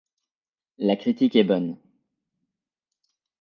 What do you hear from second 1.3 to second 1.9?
est bonne.